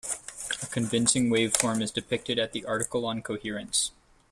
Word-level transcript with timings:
A 0.63 0.65
convincing 0.65 1.29
waveform 1.29 1.79
is 1.83 1.91
depicted 1.91 2.39
at 2.39 2.53
the 2.53 2.65
article 2.65 3.05
on 3.05 3.21
coherence. 3.21 3.91